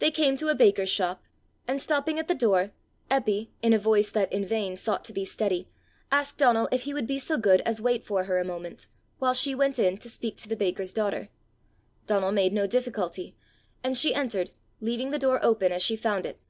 [0.00, 1.22] They came to a baker's shop,
[1.68, 2.72] and, stopping at the door,
[3.08, 5.68] Eppy, in a voice that in vain sought to be steady,
[6.10, 8.88] asked Donal if he would be so good as wait for her a moment,
[9.20, 11.28] while she went in to speak to the baker's daughter.
[12.08, 13.36] Donal made no difficulty,
[13.84, 16.40] and she entered, leaving the door open as she found it.